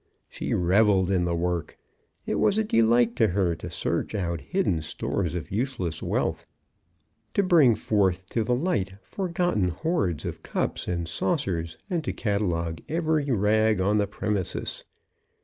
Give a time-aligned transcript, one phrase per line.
[0.29, 1.77] She revelled in the work.
[2.25, 6.43] It was a delight to her to search out hidden stores of useless wealth,
[7.35, 12.81] to bring forth to the light forgotten hoards of cups and saucers, and to catalogue
[12.89, 14.85] every rag on the premises.